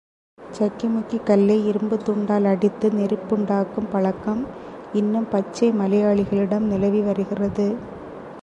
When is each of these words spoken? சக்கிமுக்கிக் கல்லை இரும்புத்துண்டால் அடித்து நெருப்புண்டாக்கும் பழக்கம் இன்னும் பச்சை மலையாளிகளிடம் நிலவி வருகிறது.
சக்கிமுக்கிக் 0.39 1.25
கல்லை 1.25 1.69
இரும்புத்துண்டால் 1.69 2.45
அடித்து 2.45 2.89
நெருப்புண்டாக்கும் 2.89 3.89
பழக்கம் 3.91 4.41
இன்னும் 4.93 5.27
பச்சை 5.29 5.71
மலையாளிகளிடம் 5.71 6.65
நிலவி 6.67 7.01
வருகிறது. 7.01 7.67